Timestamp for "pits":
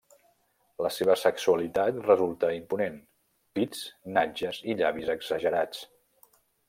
3.59-3.85